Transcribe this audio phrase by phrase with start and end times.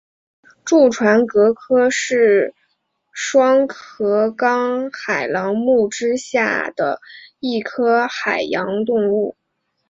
[0.65, 2.55] 蛀船蛤科是
[3.13, 6.99] 双壳纲海螂目之下的
[7.39, 9.37] 一科海洋动物。